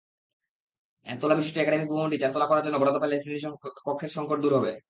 একতলাবিশিষ্ট 1.07 1.57
academic 1.57 1.87
ভবনটি 1.91 2.17
চারতলা 2.19 2.45
করার 2.47 2.63
জন্য 2.65 2.75
বরাদ্দ 2.79 2.97
পেলে 3.01 3.15
শ্রেণিকক্ষের 3.19 4.11
সংকট 4.17 4.37
দূর 4.43 4.53
হবে। 4.57 4.71